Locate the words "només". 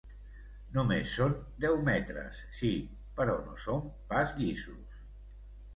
0.77-1.11